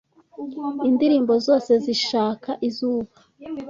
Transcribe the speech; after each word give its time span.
Indirimbo 0.89 1.33
zose 1.45 1.71
zishaka 1.83 2.51
izuba, 2.67 3.15